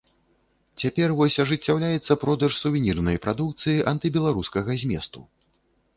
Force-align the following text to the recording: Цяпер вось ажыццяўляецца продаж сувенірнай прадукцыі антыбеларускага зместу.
Цяпер 0.83 1.09
вось 1.19 1.37
ажыццяўляецца 1.43 2.17
продаж 2.25 2.51
сувенірнай 2.63 3.19
прадукцыі 3.27 3.85
антыбеларускага 3.95 4.71
зместу. 4.87 5.19